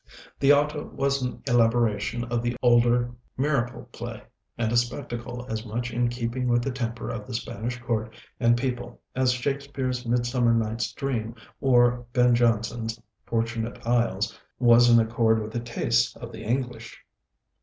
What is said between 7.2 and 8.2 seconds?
the Spanish court